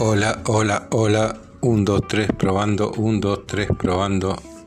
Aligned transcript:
Hola, 0.00 0.42
hola, 0.46 0.86
hola. 0.90 1.36
1, 1.60 1.82
2, 1.84 2.06
3, 2.06 2.28
probando. 2.36 2.92
1, 2.98 3.18
2, 3.18 3.44
3, 3.44 3.66
probando. 3.76 4.57